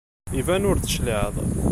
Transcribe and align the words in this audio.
Iban 0.39 0.67
ur 0.69 0.77
d-tecliɛeḍ. 0.77 1.35